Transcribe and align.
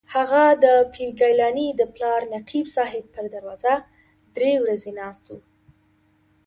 هغه 0.15 0.43
د 0.63 0.65
پیر 0.93 1.09
ګیلاني 1.19 1.67
د 1.75 1.81
پلار 1.95 2.21
نقیب 2.35 2.65
صاحب 2.75 3.05
پر 3.13 3.25
دروازه 3.33 3.73
درې 4.35 4.51
ورځې 4.63 4.91
ناست 4.99 5.25
و. 5.29 5.33